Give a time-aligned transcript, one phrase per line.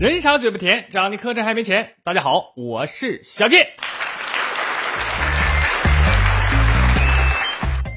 [0.00, 1.96] 人傻嘴不甜，只要你磕碜还没钱。
[2.04, 3.66] 大家好，我是小健。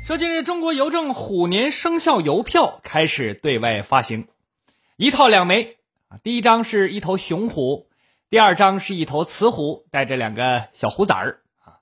[0.03, 4.27] 说近日，中国邮政虎年生肖邮票开始对外发行，
[4.97, 5.77] 一套两枚。
[6.23, 7.87] 第一张是一头雄虎，
[8.31, 11.77] 第二张是一头雌虎，带着两个小虎崽儿啊。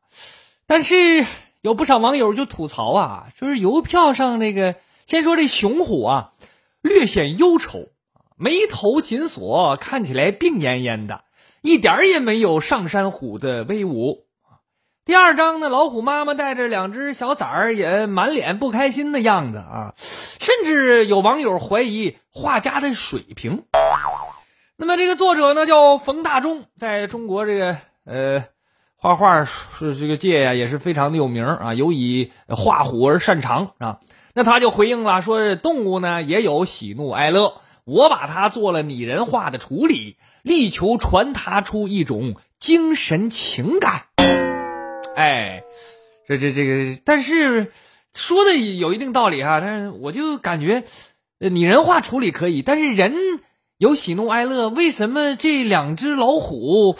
[0.67, 1.25] 但是
[1.61, 6.33] 有不少网友就吐槽啊，说是邮票上那个，先说这雄虎啊，
[6.81, 7.87] 略显忧愁。
[8.41, 11.25] 眉头紧锁，看起来病恹恹的，
[11.61, 14.27] 一点也没有上山虎的威武。
[15.03, 23.63] 第二张呢，老虎妈妈带着两只小崽儿，也满脸不开心的样子啊，甚至有网友怀疑画家的水平。
[24.77, 28.45] 那么这个作者呢，叫冯大中，在中国这个呃
[28.95, 33.99] 画画是这个界呀，也是非常的有名啊，尤以画虎而擅长啊。
[34.33, 37.55] 那他就回应了，说动物呢也有喜怒哀乐。
[37.89, 44.03] 我把它做了拟人化的处理，力求传达出一种精神情感。
[45.15, 45.63] 哎，
[46.27, 47.71] 这这这个，但是
[48.13, 49.59] 说的有一定道理哈。
[49.59, 50.83] 但是我就感觉，
[51.39, 53.15] 拟人化处理可以，但是人
[53.77, 56.95] 有喜怒哀乐，为什么这两只老虎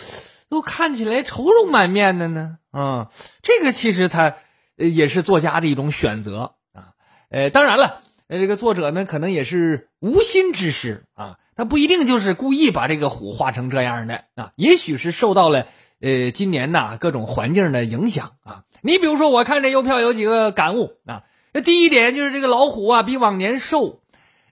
[0.50, 2.58] 都看起来愁容满面的呢？
[2.74, 3.08] 嗯，
[3.44, 4.38] 这个其实它
[4.76, 6.94] 也是作家的一种选择啊。
[7.30, 8.02] 呃，当然了。
[8.32, 15.66] 那这个作者呢，可能也是无心之失啊，他不一定就是故意把这个虎画成这样的啊，也许是受到了
[16.00, 18.66] 呃今年呐各种环境的影响啊。
[18.82, 24.00] 你比如说，我看这邮票有几个感悟啊，那第一点就是这个老虎啊比往年瘦，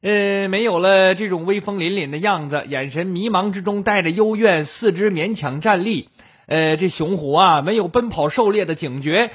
[0.02, 6.10] 呃，没有了这种威风凛凛的样子，眼神迷茫之中带着幽怨，四肢勉强站立，
[6.48, 9.30] 呃，这雄虎啊没有奔跑狩猎的警觉，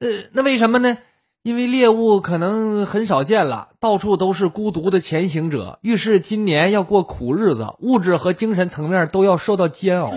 [0.00, 0.98] 呃，那为什么呢？
[1.46, 10.12] 因为猎物可能很少见了，到处都是孤独的前行者，预示今年要过苦日子，物质和精神层面都要受到煎熬。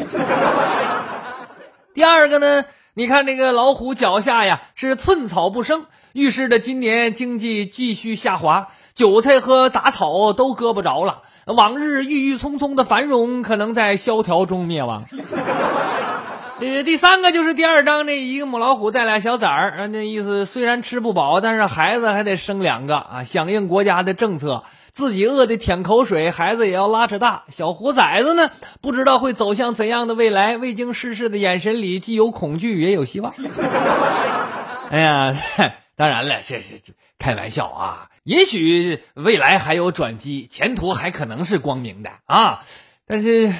[1.93, 15.03] 第二个呢，你看这个老虎脚下呀是寸草不生，预示着今年经济继续下滑，韭菜和杂草都割不着了，往日郁郁葱葱的繁荣可能在萧条中灭亡。
[16.61, 27.43] 呃，第三个就是第二章，这一个母老虎带俩小崽儿，那意思虽然吃不饱，但是孩子还得生两个啊，响应国家的政策，自己饿得舔口水，孩子也要拉扯大。
[27.49, 33.33] 小虎崽子呢，不知道会走向怎样的未来，未经世事的眼神里既有恐惧也有希望。
[34.91, 35.33] 哎呀，
[35.95, 36.81] 当然了，这是
[37.17, 42.65] 开玩笑啊，也许未来还有转机，前途还可能是光明的啊，
[43.07, 43.53] 但是。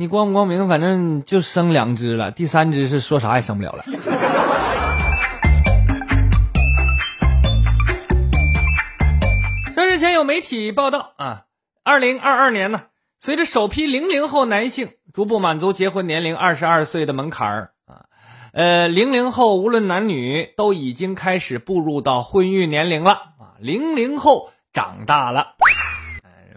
[0.00, 3.84] 你光不光明，反正就生两只了，第三只是说啥也生不了了。
[9.76, 11.44] 这日前有媒体报道啊，
[11.84, 12.84] 二零二二年呢，
[13.18, 18.06] 随着首批零零后男性逐步满足结婚年龄二十二岁的门槛儿啊，
[18.54, 25.56] 呃，零零后无论男女都已经开始步入到婚育年龄了啊，零零后长大了。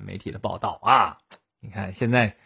[0.02, 1.18] 媒体的报道啊，
[1.60, 2.38] 你看现在。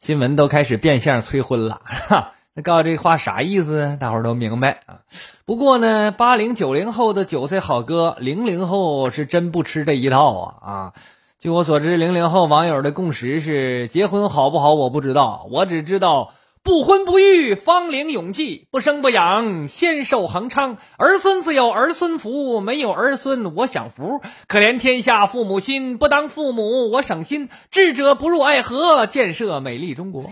[0.00, 3.98] 新闻都开始变相催婚了，哈， 那告诉这话啥意思？
[4.00, 5.00] 大伙都明白啊。
[5.44, 10.92] 不过呢，八零九零后的韭菜好哥，零零后是真不吃这一套啊啊！
[11.38, 16.32] 据我所知，零零后网友的共识是：结婚好不好我不知道，我只知道。
[16.62, 20.76] 不婚不育，芳龄永继；不生不养，仙寿恒昌。
[20.98, 24.20] 儿孙自有儿孙福，没有儿孙我享福。
[24.46, 27.48] 可怜天下父母心，不当父母我省心。
[27.70, 30.24] 智者不入爱河，建设美丽中国。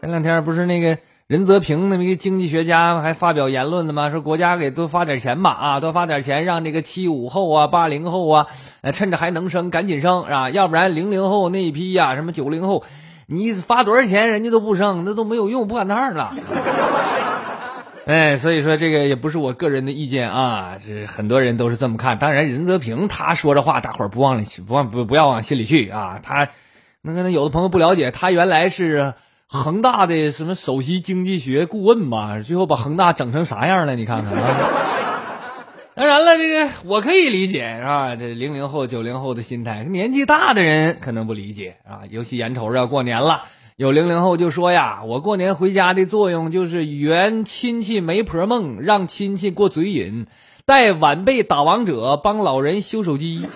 [0.00, 0.98] 前两天不是那个
[1.28, 4.10] 任泽平那么一个经济学家还发表言论的吗？
[4.10, 8.48] 说国家给多发点钱吧，啊，多发点钱，让这个七五后啊、八零后啊，
[8.92, 12.82] 趁着还能生赶紧生啊，要不然零零后那一批呀，什么九零后。
[13.26, 16.32] 你发多少钱，人家都不生，那都没有用，不赶趟了。
[18.06, 22.20] 哎，所以说这个也不是我个人的意见啊，这很多人都是这么看。
[22.20, 26.20] 当然，任泽平他说这话，大伙儿不往里不往不不要往心里去啊。
[26.22, 26.46] 他
[27.02, 29.14] 那可能有的朋友不了解，他原来是
[29.48, 33.96] 恒大的什么首席经济学顾问吧，最后把恒大整成啥样了？
[33.96, 34.95] 你看看啊。
[35.96, 38.16] 当然了，这个我可以理解，是吧？
[38.16, 42.02] 这零零后、九零后的心态，年纪大的人可能不理解，啊。
[42.10, 43.44] 尤其眼瞅着要过年了，
[43.76, 50.26] 有零零后就说呀，我过年回家的作用就是圆亲戚媒婆梦，让亲戚过嘴瘾，
[50.66, 53.46] 带晚辈打王者，帮老人修手机。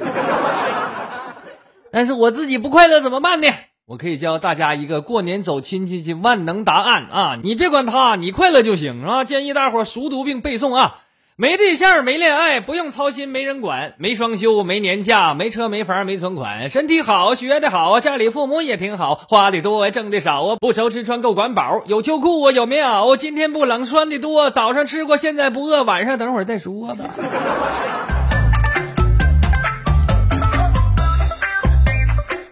[1.92, 3.48] 但是我自己不快乐怎么办呢？
[3.84, 7.38] 我可以教大家一个过年走亲戚的万能答案啊！
[7.42, 9.24] 你别管他，你快乐就行啊！
[9.24, 11.00] 建议大伙熟读并背诵啊。
[11.40, 27.06] 没对象，没恋爱，不用操心，没人管，没双休，没年假，没车，没房，没存款，身体好，学的好，家里父母也挺好，花的多，挣的少啊，不愁吃穿够管饱，有秋裤，有棉袄，今天不冷，穿的多，早上吃过，现在不饿，晚上等会儿再说吧。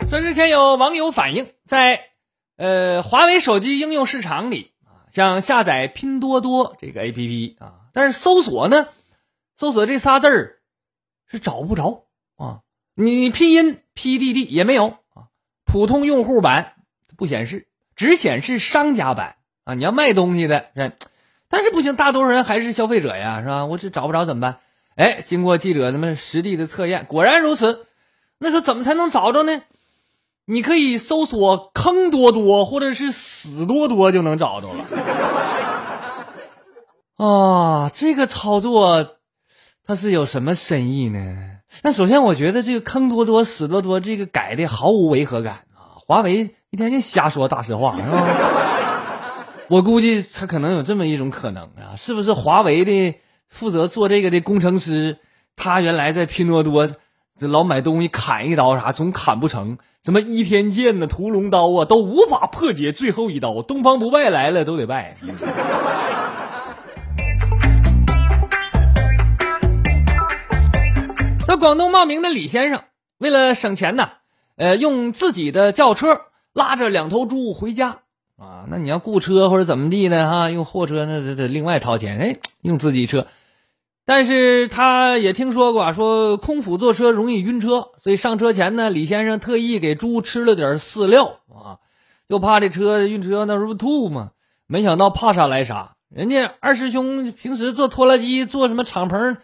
[0.09, 2.01] 说之前有网友反映，在
[2.57, 7.78] 呃华为手机应用市场里啊，想下载拼多多这个 APP 啊。
[7.99, 8.87] 但是搜索呢，
[9.57, 10.61] 搜索这仨字儿
[11.27, 12.05] 是找不着
[12.37, 12.61] 啊！
[12.95, 15.35] 你拼音 PDD 也没有啊，
[15.65, 16.75] 普通用户版
[17.17, 17.67] 不显示，
[17.97, 19.35] 只显示商家版
[19.65, 19.75] 啊！
[19.75, 20.67] 你要卖东西的，
[21.49, 23.67] 但是不行，大多数人还是消费者呀，是吧？
[23.67, 24.61] 我这找不着怎么办？
[24.95, 27.85] 哎，经过记者他们实地的测验，果然如此。
[28.39, 29.63] 那说怎么才能找着呢？
[30.45, 34.85] 你可以搜索“坑多多”或者是“死多多”就能找着了。
[37.19, 39.17] 啊，这个操作，
[39.85, 41.19] 它是有什么深意呢？
[41.83, 45.99] 那首先，我觉得这个坑多多死多多，这个改的毫无违和感啊！
[46.07, 48.25] 华为一天天瞎说大实话是吧？
[49.67, 53.17] 我估计他可能有这么一种可能啊，是不是华为的
[53.49, 55.19] 负责做这个的工程师，
[55.57, 56.89] 他原来在拼多多
[57.37, 65.17] 这老买东西砍一刀啥，总砍不成，什么倚天剑呢、屠龙刀啊，都无法破解最后一刀，东方不败来了都得败。
[71.49, 72.83] 说广东茂名的李先生
[73.17, 74.11] 为了省钱呢，
[74.57, 76.21] 呃，用自己的轿车
[76.53, 78.01] 拉着两头猪回家
[78.37, 78.67] 啊。
[78.69, 80.31] 那你要雇车或者怎么地呢？
[80.31, 82.19] 哈，用货车那得得另外掏钱。
[82.19, 83.27] 哎，用自己车，
[84.05, 91.81] 但是他也听说过说空腹坐车容易晕车，所以上车前呢，李先生特意给猪吃了点饲料啊，
[92.29, 94.33] 就怕这车晕车，那时候吐吗？
[94.67, 99.39] 没想到怕啥来啥，人家二师兄平时坐拖拉机、坐什么敞篷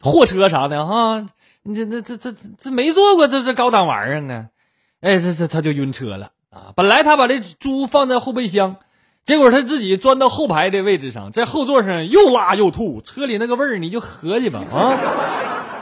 [0.00, 1.26] 货车啥的哈。
[1.62, 4.46] 你这、这、这、这、这没坐过这这高档玩意儿啊！
[5.00, 6.72] 哎，这、这他就晕车了啊！
[6.74, 8.76] 本来他把这猪放在后备箱，
[9.24, 14.96] 结果他自己钻到后排的位置上，在后座上又拉又吐，车里那个味儿你就合计吧啊！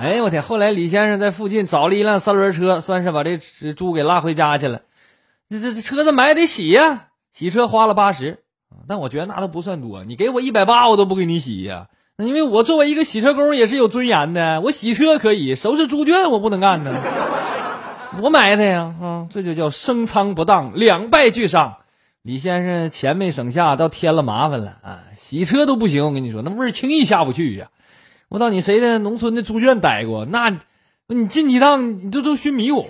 [0.01, 0.43] 哎呦我天！
[0.43, 3.39] 后来李先生在附近找了一辆三轮车，算是把这
[3.73, 4.83] 猪给拉回家去了。
[5.49, 8.41] 这、这、这车子买得洗呀，洗车花了八十，
[8.89, 10.05] 但我觉得那都不算多。
[10.05, 11.87] 你给我一百八，我都不给你洗呀。
[12.25, 16.91] 因为我作为一个洗车工也是有尊严的，我洗车可以，收拾猪圈我不能干呢。
[18.23, 21.75] 我埋汰呀，啊，这就叫升仓不当，两败俱伤。
[22.23, 25.01] 李先生钱没省下，倒添了麻烦了啊！
[25.15, 27.67] 洗车都不行，我跟你说，那味儿轻易下不去呀。
[28.31, 30.57] 我到你谁的农村的猪圈待过，那
[31.09, 32.87] 你进一趟你这都熏迷糊。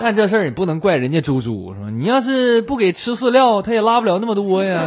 [0.00, 1.90] 但这事儿也不能怪人家猪猪是吧？
[1.90, 4.80] 你要是不给吃饲料，他也拉不了那么多呀。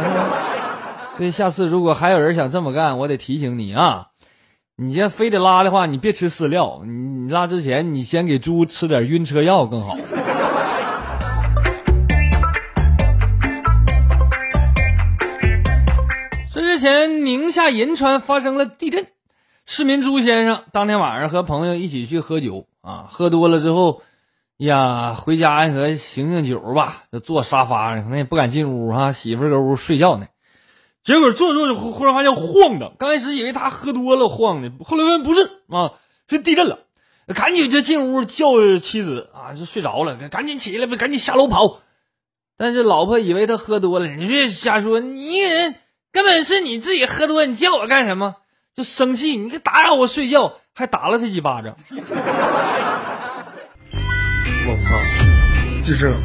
[1.18, 4.06] 所以下次如果还有人想这么干，我得提醒你啊！
[4.76, 9.96] 你要非得拉的话，你别吃饲料，你你拉之前你先给猪吃点晕车药更好。
[16.54, 19.08] 这之前宁夏银川发生了地震，
[19.66, 24.02] 市民朱先生当天晚上和朋友一起去喝酒啊，喝多了之后
[24.58, 30.24] 呀，回家和醒醒酒吧，就坐沙发上，可能也不敢进屋哈，媳妇搁屋睡觉呢。
[31.04, 35.92] 结果坐坐就忽然发现晃的，刚开始以为他喝多了晃的，后来问不是啊，
[36.28, 36.80] 是地震了，
[37.34, 41.80] 赶紧就进屋叫妻子啊，就睡着了，赶紧起来吧，赶紧下楼跑。
[42.56, 45.76] 但是老婆以为他喝多了，你别瞎说，你人
[46.12, 48.34] 根本是你自己喝多，你叫我干什么？
[48.74, 51.74] 就生气，你给打扰我睡觉，还打了他几巴掌。
[54.66, 54.82] 老婆，
[55.84, 56.18] 地震了！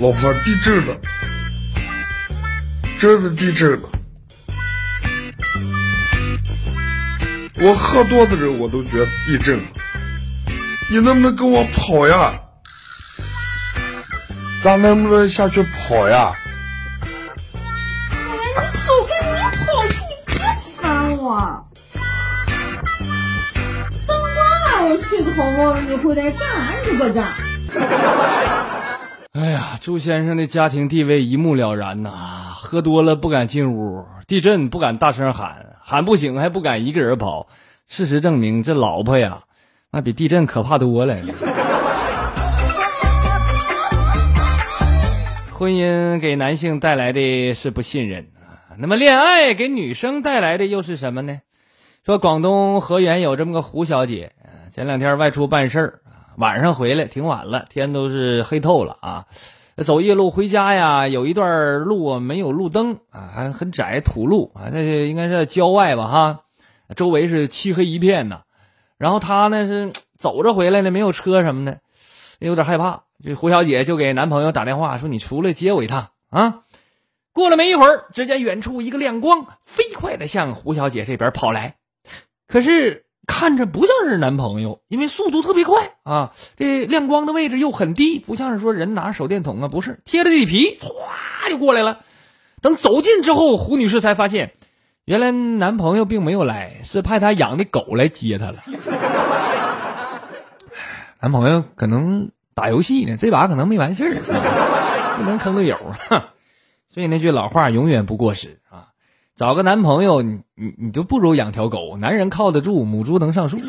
[0.00, 0.96] 老婆，地震了！
[3.00, 3.88] 真是地震了！
[7.62, 9.64] 我喝多的人我都觉得地震了。
[10.90, 12.38] 你能不能跟我跑呀？
[14.62, 16.34] 咱能不能下去跑呀？
[18.12, 18.18] 哎，
[18.70, 19.26] 你走开！
[19.30, 20.36] 我要跑去，你别
[20.76, 21.66] 烦我。
[24.06, 27.24] 灯光了，我睡个好觉，你回来干啥你搁这？
[29.40, 32.48] 哎呀，朱先生的家庭地位一目了然呐。
[32.62, 37.48] 喝多了不敢进屋，地震不敢大声喊，喊不醒还不敢一个人跑。
[37.86, 39.42] 事实证明，这老婆呀，
[39.90, 41.16] 那比地震可怕多了。
[45.50, 48.28] 婚姻给男性带来的是不信任，
[48.76, 51.40] 那么恋爱给女生带来的又是什么呢？
[52.04, 54.32] 说广东河源有这么个胡小姐，
[54.72, 56.00] 前两天外出办事儿，
[56.36, 59.24] 晚上回来挺晚了，天都是黑透了啊。
[59.84, 66.40] 走夜路回家呀，有一段路没有路灯啊，还很窄土路啊，这应该是在郊外吧哈，
[66.94, 68.42] 周围是漆黑一片呐。
[68.98, 71.78] 然后她呢是走着回来的，没有车什么的，
[72.38, 73.04] 有点害怕。
[73.24, 76.62] 这胡小姐就给男朋友打电话说：“你出来接我一趟啊！”
[77.32, 81.76] 过了没一会儿，只见远处一个亮光飞快的向胡小姐这边跑来，
[82.46, 83.06] 可是。
[83.26, 86.32] 看着不像是男朋友，因为速度特别快啊！
[86.56, 92.00] 这亮光的位置又很低，不像是说人拿手电筒啊，不是贴着地皮，唰就过来了。
[92.60, 94.52] 等走近之后，胡女士才发现，
[95.04, 98.56] 原来男朋友并没有来，是派她养的狗来接她了。
[101.20, 105.76] 男朋友可能打游戏呢，这把可能没完事儿，不能坑队友
[106.08, 106.30] 啊。
[106.88, 108.88] 所以那句老话永远不过时啊。
[109.40, 111.96] 找个男朋友，你你你就不如养条狗。
[111.96, 113.56] 男人靠得住，母猪能上树。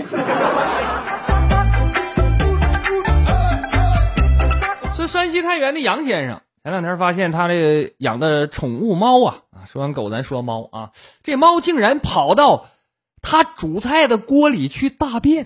[4.98, 10.90] 说山西太原的杨先生前两天发现他这养的宠物猫啊啊，说完狗咱说猫啊，
[11.24, 12.66] 这猫竟然跑到
[13.22, 15.46] 他煮菜的锅里去大便，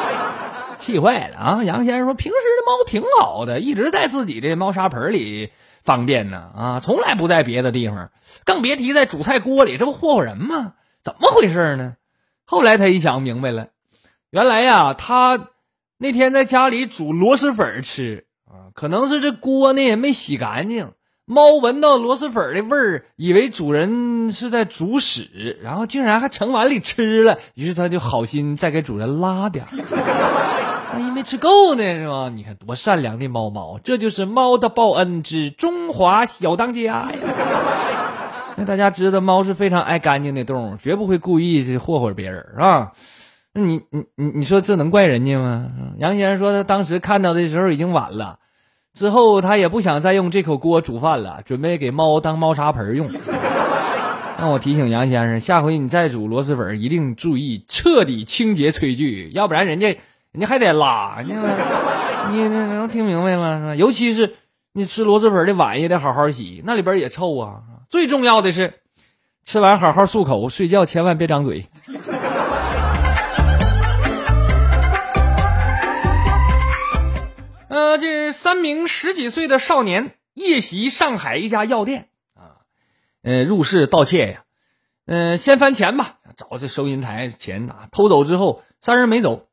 [0.80, 1.62] 气坏了啊！
[1.62, 5.50] 杨先生说，平时的猫挺好的，一直在自己的猫砂盆里。
[5.84, 8.10] 方便呢啊，从来不在别的地方，
[8.44, 10.72] 更别提在煮菜锅里，这不霍霍人吗？
[11.02, 11.96] 怎么回事呢？
[12.46, 13.68] 后来他一想明白了，
[14.30, 15.48] 原来呀，他
[15.98, 20.92] 那天在家里煮螺蛳粉吃啊，可能是这锅呢也没洗干净，
[21.26, 29.66] 猫闻到螺蛳粉的味儿，以为主人是在煮屎，然后竟然还盛碗里吃了，于是他就好心再给主人拉点。
[31.02, 32.30] 因没吃够呢，是吧？
[32.34, 37.12] 你看多善良的猫猫，这就是猫的报恩之中华小当家呀！
[38.56, 42.92] 那大家知道，猫是非常爱干净的动物，绝不会故意去霍霍别人，是吧？
[43.52, 45.68] 那你你你你说这能怪人家吗？
[45.98, 48.38] 杨先生说他当时看到的时候已经晚了，
[48.92, 53.08] 之后他也不想再用这口锅煮饭了，准备给猫当猫砂盆用。
[54.38, 59.96] 那我提醒杨先生，下回你再煮螺蛳粉，一定注意彻底清洁炊具，要不然人家。
[60.36, 61.32] 你还得拉， 你
[62.32, 63.58] 你能听明白吗？
[63.58, 63.74] 是吧？
[63.76, 64.34] 尤其是
[64.72, 67.62] 你吃螺蛳粉的碗也得好好洗，那里边也臭啊。
[67.88, 68.80] 最重要的是，
[69.44, 71.68] 吃完好好漱口，睡觉千万别张嘴。
[77.68, 82.66] 呃，这三名十几岁的少年夜袭上海一家药店啊，
[83.22, 84.42] 呃，入室盗窃呀，
[85.06, 89.46] 嗯，先翻钱吧，找这收银台钱啊，偷走之后，三人没走。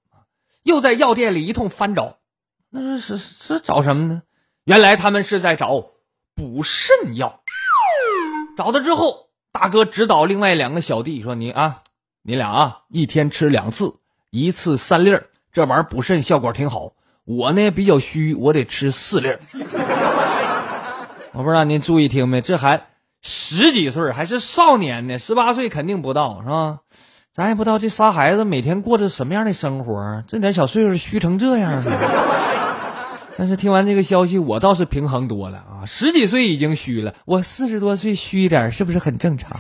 [0.64, 2.18] 又在药店里一通翻找，
[2.70, 4.22] 那是是是找什么呢？
[4.64, 5.88] 原来他们是在找
[6.36, 7.42] 补肾药。
[8.56, 11.82] 找到之后，大哥指导另外两个小弟说：“你啊，
[12.22, 13.96] 你俩啊，一天吃两次，
[14.30, 16.94] 一次三粒儿，这玩意儿补肾效果挺好。
[17.24, 19.40] 我呢比较虚，我得吃四粒儿。
[21.34, 22.42] 我不知道您注意听没？
[22.42, 22.88] 这还
[23.22, 26.80] 十几岁，还是少年呢，十八岁肯定不到，是吧？”
[27.34, 31.84] 咱也不知道这仨孩子每天过着什么样的生活，这点小岁数虚成这样了。
[33.38, 35.86] 但是听完这个消息，我倒是平衡多了啊！
[35.88, 39.58] 十几岁已经虚了，我四十多岁虚一点，是不是很正常？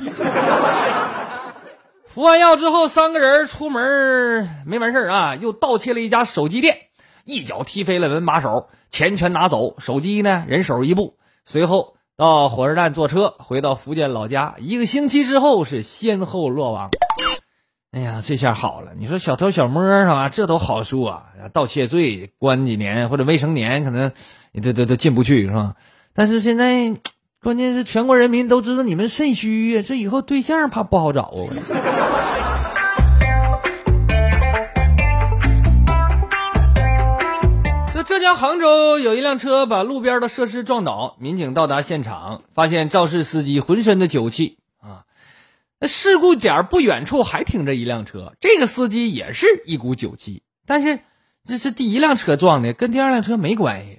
[2.05, 6.75] 服完药之后，三个人出门没完事啊，又盗窃了一家手机店，
[7.23, 11.15] 一脚踢飞了门把手，钱全拿走，手机呢人手一部。
[11.45, 16.89] 随后到火车站坐车回到福建老家，一个星期之后是先后落网。
[17.93, 18.93] 哎呀，这下好了！
[18.97, 20.29] 你说小偷小摸是吧？
[20.29, 24.13] 这都好说啊，盗窃罪关几年或者未成年，可能
[24.53, 25.75] 你这这都进不去是吧？
[26.13, 26.95] 但是现在，
[27.43, 31.51] 关键是全国人民都知道你们肾虚呀，这以后对象怕不好找啊！
[37.93, 44.59] 这浙江杭州有一辆车把路边的设施撞倒，民警到达现场，发现肇事司机浑身的酒气。
[45.81, 50.99] 那事故点不远处还停着一辆车，这个司机也是一股酒气，但是
[51.43, 53.97] 这是第一辆车撞的，跟第二辆车没关系。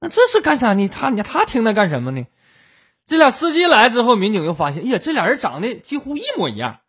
[0.00, 0.88] 那这是干啥呢？
[0.88, 2.26] 他你他停那干什么呢？
[3.06, 6.80] 这俩司机来之后，民警又发现，哎呀，这俩人长得几乎一模一样。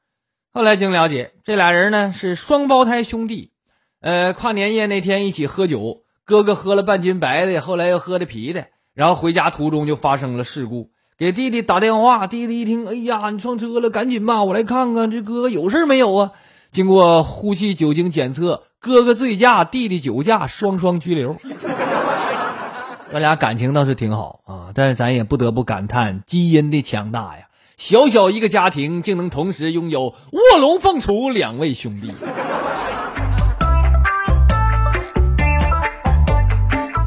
[0.51, 3.51] 后来经了解，这俩人呢是双胞胎兄弟，
[4.00, 10.89] 呃，跨年夜那天一起喝酒，哥哥喝了半斤白的，后来又喝的啤的，然后回家途中就发生了事故。
[11.21, 16.31] 给弟弟打电话，弟弟一听，哎呀，你撞车了，赶紧吧，我来看看这哥哥有事没有啊？
[16.71, 21.37] 经过呼气酒精检测，哥哥醉驾，弟弟酒驾，双双拘留。
[23.13, 27.49] 咱俩感情倒是挺好啊，但是咱也不得不感叹基因的强大呀。
[27.77, 32.11] 小小一个家庭，竟能同时拥有卧龙凤雏两位兄弟。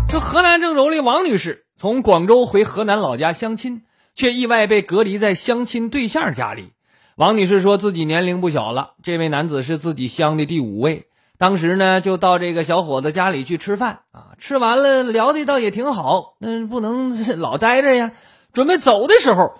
[0.08, 3.82] 这河南郑州的王女士从广州回河南老家相亲，
[4.14, 6.72] 却意外被隔离在相亲对象家里。
[7.16, 11.08] 王女士说自己年龄不小了，这位男子是自己相的第五位。
[11.38, 18.12] 当时呢，就到这个小伙子家里去吃饭啊，吃完了聊的倒也挺好，那不能老待着呀。
[18.52, 19.54] 准备走的时候。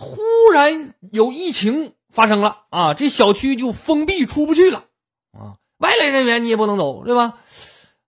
[0.00, 0.20] 突
[0.54, 2.94] 然有疫情发生了啊！
[2.94, 4.84] 这小区就封闭，出不去了
[5.32, 5.58] 啊！
[5.78, 7.34] 外来人员你也不能走，对吧？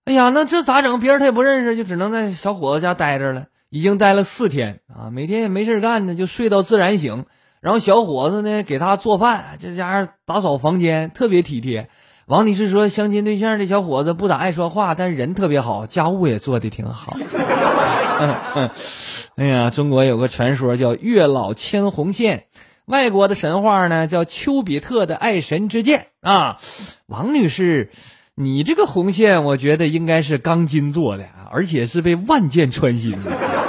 [0.04, 1.00] 哎呀，那这咋整？
[1.00, 3.46] 别人他也不认识，就只能在小伙子家待着了。
[3.70, 7.24] 已经待了四天啊，每天也没事干呢，就睡到自然醒。
[7.60, 11.88] 然后小伙子呢给他做饭，这家打扫房间，特别体贴。
[12.26, 17.16] 王女士说，相亲对象这小伙子不咋爱说话，但人特别好，家务也做的挺好。
[19.36, 22.44] 哎呀，中国有个传说叫月老牵红线，
[22.86, 26.58] 外国的神话呢叫丘比特的爱神之箭啊。
[27.06, 27.90] 王女士，
[28.34, 33.59] 你这个红线，我觉得应该是钢筋做的，而且是被万箭穿心的。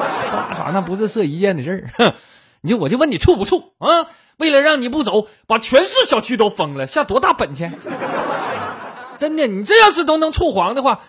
[0.62, 2.14] 啥啥，那不是射一箭的事儿。
[2.62, 4.08] 你就我就问你处不处啊？
[4.38, 7.74] 为了让你不走，把全市小区都封了，下多大本钱？
[9.18, 11.02] 真的，你这要是都能处黄的话，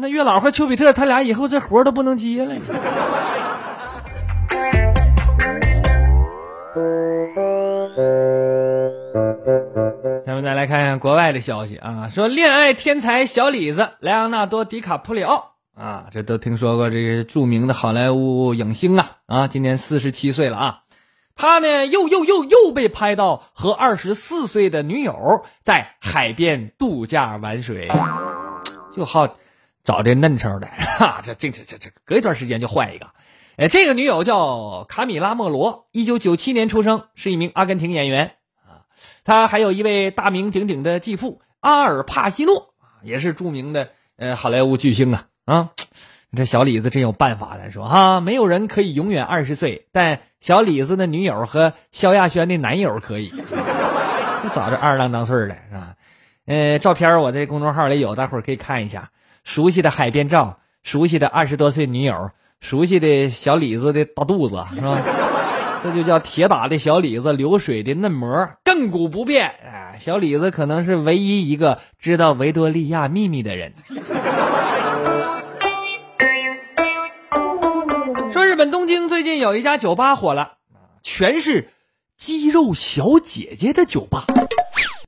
[0.00, 2.54] 那月老和丘比特他俩以后这活都不能接了。
[10.26, 20.82] 下面再来看看国外的消息啊，说恋爱天才小李子莱昂纳多·迪卡普里奥啊，这都听说过这个著名的好莱坞影星啊啊，今年四十七岁了啊，
[21.34, 27.90] 他呢又又又又被拍到和二十四岁的女友在海边度假玩水，
[28.94, 29.34] 就好
[29.82, 33.08] 找这嫩抽的哈，这这这这这隔一段时间就换一个。
[33.56, 38.86] 哎，这个女友叫卡米拉·莫罗，一九九七年出生，是一名阿根廷演员啊。
[39.24, 45.70] 她还有一位大名鼎鼎的继父阿尔帕西诺啊，也是著名的呃好莱坞巨星啊啊。
[46.36, 53.28] 这小李子真有办法，咱说哈，没有人可以永远二十岁，但小李子的女友和萧亚轩的男友可以，
[54.42, 55.94] 就找这二郎当岁的是吧？
[56.46, 59.10] 呃，照片我在公众号里有，大伙可以看一下。
[59.44, 62.32] 熟悉的海边照，熟悉的二十多岁女友。
[62.60, 65.00] 熟悉的小李子的大肚子是吧？
[65.84, 69.54] 这就叫铁打的小李子，流水的嫩模，亘古不变。
[69.64, 73.72] 哎，小李子可能是唯一一个知道维多利亚秘密的人。
[78.54, 80.58] 日本东京最近有一家酒吧火了，
[81.02, 81.72] 全是
[82.16, 84.26] 肌肉小姐姐的酒吧。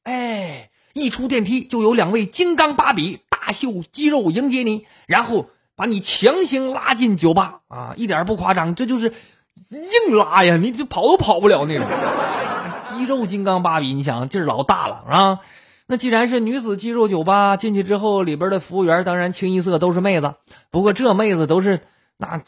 [0.02, 5.46] 哎，一出电梯就有两位金刚芭比大秀肌肉迎接你，然后。
[5.76, 9.12] 把你强行拉进酒吧啊，一点不夸张，这就是
[10.08, 11.86] 硬拉呀，你就跑都跑不了那种。
[12.88, 15.40] 肌肉金刚芭比，你想劲儿老大了啊？
[15.86, 20.34] 那既然是女子肌肉酒吧，进去之后里边的服务员当然清一色都是妹子。
[20.70, 21.82] 不过这妹子都是
[22.16, 22.42] 那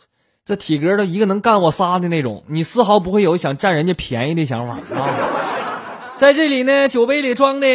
[0.48, 6.14] 这体格都一个能干我仨的那种，你丝毫不会有想占人家便宜的想法啊。
[6.16, 7.66] 在这里呢，酒杯里装的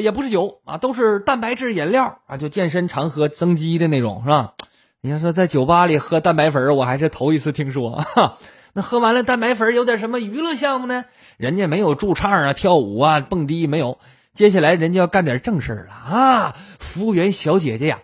[0.00, 4.54] 也不是酒啊，都是蛋白质饮料啊，就健身常喝增肌的那种，是吧？
[5.02, 8.02] 你要说在酒吧里喝蛋白粉，我还是头一次听说。
[8.72, 11.04] 那喝完了蛋白粉有点什么娱乐项目呢？
[11.36, 13.98] 人家没有驻唱啊、跳舞啊、蹦迪没有。
[14.32, 16.56] 接下来人家要干点正事了啊！
[16.78, 17.98] 服务员小姐姐呀，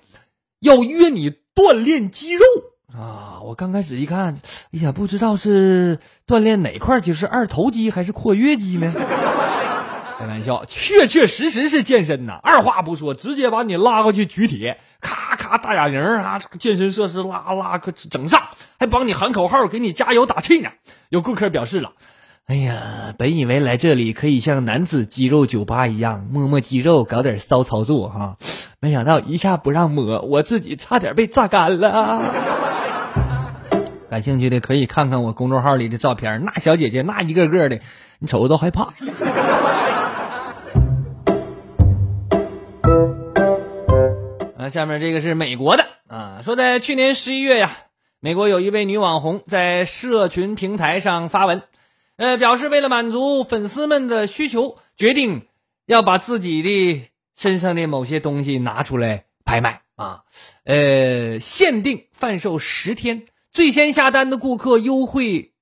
[0.61, 2.45] 要约你锻炼肌肉
[2.97, 3.41] 啊！
[3.45, 4.35] 我刚开始一看，
[4.73, 8.93] 哎呀，不知道是锻炼哪块肌，是二头肌还是括约肌呢？
[10.19, 12.41] 开玩笑，确确实实是健身呐！
[12.43, 18.43] 二话不说，直接把你拉过去举铁，咔咔大哑铃啊，健身设施拉拉个整上，
[18.81, 20.71] 还帮你喊口号，给你加油打气呢。
[21.11, 21.93] 有顾客表示了
[22.49, 28.37] ：“哎呀，本以为来这里可以像男子肌肉酒吧一样摸摸肌肉，搞点骚操作哈，
[28.81, 32.23] 没想到一下不让摸，我自己差点被榨干了。”
[34.11, 37.79] 感兴趣的可以看看我公众号里的照片，那小姐姐那一个个的，
[38.19, 38.85] 你瞅着都害怕。
[44.57, 47.71] 啊下面这个是美国的啊，说在去年十一月呀，
[48.21, 51.63] 美国有一位女网红在社群平台上发文，
[52.17, 55.47] 呃，表示为了满足粉丝们的需求，决定
[55.85, 60.23] 要把自己的身上的某些东西拿出来拍卖啊，
[60.65, 65.53] 呃，限定贩售十天，最先下单的顾客优惠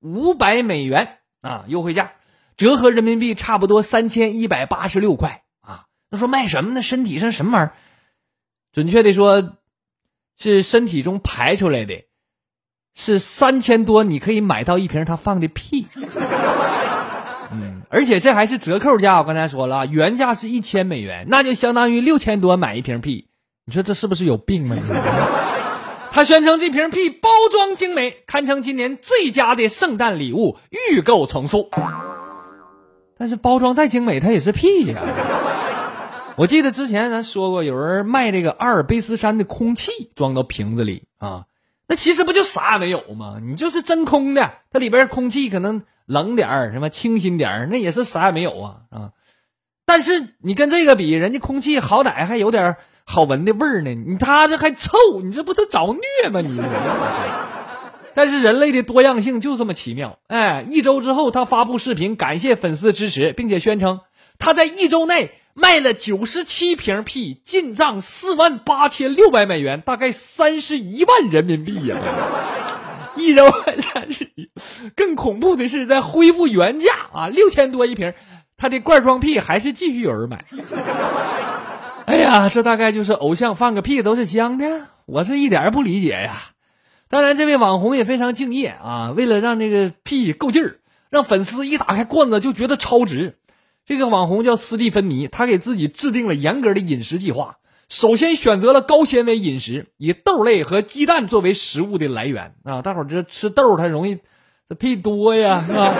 [0.00, 2.12] 五百美元啊，优惠价
[2.56, 5.84] 折合人民币差不多三千一百八十六块啊。
[6.10, 6.82] 那说卖什么呢？
[6.82, 7.72] 身体上什么玩意儿？
[8.72, 9.56] 准确的说，
[10.36, 12.04] 是身体中排出来的，
[12.94, 15.86] 是三千多，你可以买到一瓶他放的屁。
[17.50, 23.28] 嗯，而且这还是折扣价，我刚才说了，原价是一千美元，那就相当于六千多买一瓶屁。
[23.64, 24.76] 你说这是不是有病吗？
[26.10, 30.56] 他宣称这瓶屁包装精美，堪称今年最佳的圣诞礼物，
[30.90, 31.70] 预购从速。
[33.16, 35.00] 但是包装再精美，它也是屁呀。
[36.36, 41.44] 我记得之前咱说过，有人卖这个阿尔卑斯山的空气装到瓶子里啊，
[41.88, 43.38] 那其实不就啥也没有吗？
[43.42, 49.10] 你就是真空的，它里边空气可能冷点儿，什么清新点儿，那也是啥也没有啊啊！
[49.84, 52.76] 但是你跟这个比，人家空气好歹还有点儿
[53.10, 56.42] 好闻的味儿呢，你他这还臭，你这不是找虐吗？
[56.42, 56.60] 你？
[58.14, 64.00] 但是人类的多样性就这么奇妙，哎，一周之后他发布视频感谢粉丝支持，并且宣称
[64.38, 65.32] 他在一周内。
[65.54, 71.96] 卖了九十七瓶屁，进账四万八千六百美元，大概三十一万人民币呀！
[73.16, 73.50] 一周
[73.92, 74.30] 三十，
[74.94, 78.14] 更恐怖的是，在恢复原价啊六千多一瓶，
[78.56, 80.44] 他的罐装屁还是继续有人买。
[82.28, 86.34] 哎呀，这大概就是偶像放个屁都是香的，我是一点不理解呀。
[87.08, 90.76] 当然，这位网红也非常敬业啊，为了让这个屁够劲儿，
[91.08, 93.38] 让粉丝一打开罐子就觉得超值。
[93.86, 97.56] 这个网红叫斯蒂芬妮，他给自己制定了严格的饮食计划。
[97.88, 102.82] 首先选择了高纤维饮食，以豆类和鸡蛋作为食物的来源啊。
[102.82, 104.18] 大伙儿这吃豆，它容易
[104.78, 105.94] 屁多呀，是吧？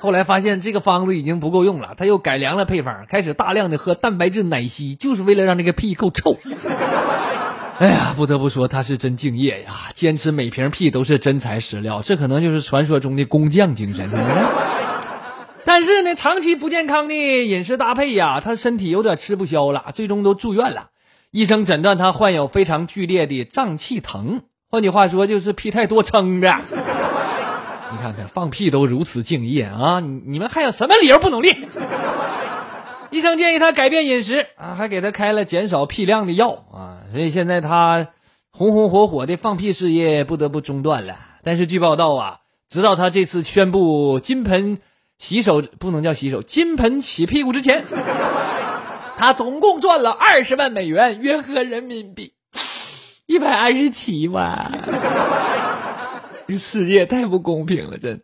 [0.00, 6.36] 后来发现这个方子已经不够用了，他又改良了配方，开始大量的喝蛋白质奶昔，就是为了让这个屁够臭。
[7.78, 14.08] 哎呀，不得不说他是真敬业呀，坚持每瓶屁都是真材实料，这可能就是传说中的工匠精神。
[15.64, 20.90] 但是呢，长期不健康的饮食搭配呀，他身体有点吃不消了，最终都住院了。
[21.30, 26.56] 医生诊断他患有非常剧烈的胀气疼，换句话说就是屁太多撑的。
[27.90, 31.56] 你看看放屁都如此敬业啊，你你们还有什么理由不努力？
[33.10, 38.08] 医生建议他改变饮食啊，还给他开了减少屁量的药啊，所以现在他
[38.50, 41.16] 红红火火的放屁事业不得不中断了。
[41.42, 44.78] 但是据报道啊，直到他这次宣布金盆。
[45.20, 47.82] 洗手不能叫洗手，金盆洗屁股之前，
[49.16, 52.34] 他总共赚了二十万美元，约合人民币
[53.26, 54.78] 一百二十七万。
[56.48, 58.22] 这世界太不公平了，真。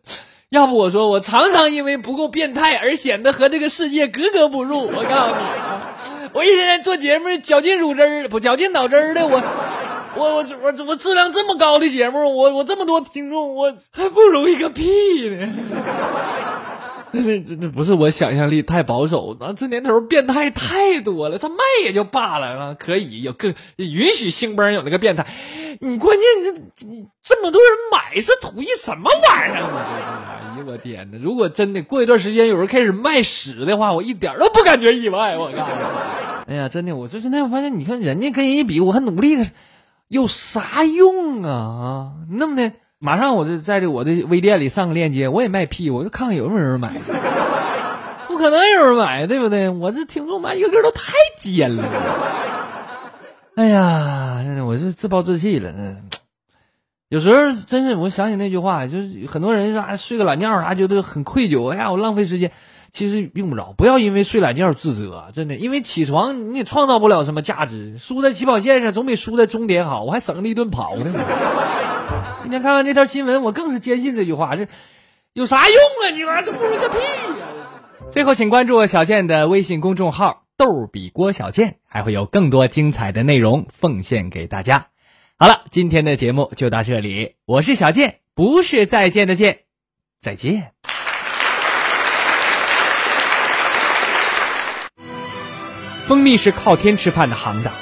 [0.49, 4.79] 要不我说，我常常因为不够变态而显得和这个世界格格不入。
[4.79, 5.93] 我告诉你啊，
[6.33, 9.43] 我一天天做节目绞尽乳汁儿，不绞尽脑汁儿的，我
[10.15, 14.83] 我我我怎么质量这么高的节目，我我这么多听众，我还不如一个屁
[15.29, 15.53] 呢。
[17.47, 19.53] 这这不是我想象力太保守啊！
[19.55, 25.25] 这年头变态太多了，他卖也就罢了啊，可以有个允许兴邦有那个变态，
[25.79, 26.85] 你关键这
[27.23, 29.61] 这么多人买是图一什么玩意儿？
[29.63, 31.17] 我真是哎呀我天哪！
[31.19, 35.37] 如果真的过一段时间有人开始卖屎的话，我一点都不感觉意外。
[35.37, 35.57] 我告诉
[36.47, 39.37] 你， 哎呀，真的，我就现在我发现，你看人家跟人家比，我还努力，
[40.07, 41.51] 有啥用啊？
[41.51, 42.71] 啊，那么的。
[43.05, 46.91] 马上我就在这我的微店里上个链接，我也卖屁，我就看看有没有人买。
[48.27, 49.69] 不可能有人买，对不对？
[49.69, 51.83] 我这听众们一个个都太尖了。
[53.57, 55.71] 哎呀，真的，我是自暴自弃了。
[57.09, 61.69] 有时候真是，我想起那句话，就是很多人说睡个懒觉啥，觉得很愧疚。
[61.69, 62.51] 哎呀，我浪费时间。
[62.91, 71.11] 其实用不着，不要因为睡懒觉自责，真的，因为起床你也创造不了什么价值，输在起跑线上总比输在终点好，我还省了一顿跑呢。
[72.41, 74.67] 今天看完这条新闻，我更是坚信这句话，这
[75.33, 76.09] 有啥用啊？
[76.13, 76.97] 你玩这不如个屁
[77.39, 77.47] 呀！
[78.11, 84.87] 最后，请关注小健的微信公众号“逗比郭小健”，还会有更多精彩的内容奉献给大家。
[85.37, 89.61] 好了，今天的节目就到这里，我是小健，不是再见的见，
[90.21, 90.71] 再见。
[96.05, 97.73] 蜂蜜是靠天吃饭的行当，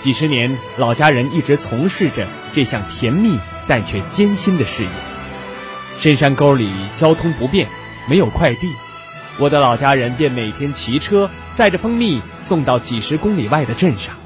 [0.00, 3.38] 几十年老家人一直从事着这项甜蜜
[3.70, 4.88] 但却艰辛的事业。
[5.96, 7.68] 深山沟里交通不便，
[8.08, 8.68] 没有快递，
[9.38, 14.16] 我的老家人便每天骑车载着蜂蜜送到几十公里外的镇上。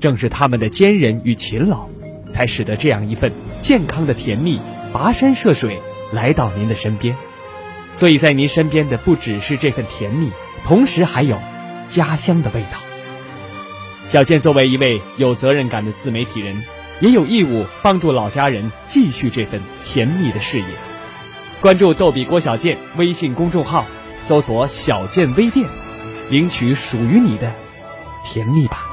[0.00, 1.88] 正是他们的坚韧与勤劳，
[2.32, 3.30] 才使得这样一份
[3.60, 4.58] 健康的甜蜜
[4.94, 5.78] 跋山涉水
[6.10, 7.14] 来到您的身边。
[7.94, 10.32] 所以在您身边的不只是这份甜蜜，
[10.64, 11.38] 同时还有。
[11.88, 12.78] 家乡的味道。
[14.08, 16.62] 小健作为一位有责任感的自媒体人，
[17.00, 20.66] 也有义务帮助老家人继续这份甜蜜的事业。
[21.60, 23.84] 关注“逗比郭小健”微信公众号，
[24.24, 25.68] 搜索“小健微店”，
[26.30, 27.52] 领取属于你的
[28.24, 28.87] 甜蜜吧。